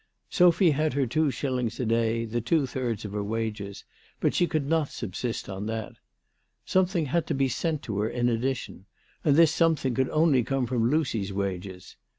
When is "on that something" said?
5.47-7.05